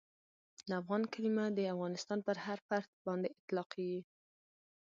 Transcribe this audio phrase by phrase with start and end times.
[0.69, 4.01] د افغان کلیمه د افغانستان پر هر فرد باندي اطلاقیږي.